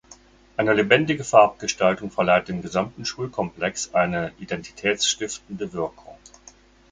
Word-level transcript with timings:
Eine 0.57 0.73
lebendige 0.73 1.23
Farbgestaltung 1.23 2.09
verleiht 2.09 2.47
dem 2.47 2.63
gesamten 2.63 3.05
Schulkomplex 3.05 3.93
eine 3.93 4.33
identitätsstiftende 4.39 5.73
Wirkung. 5.73 6.17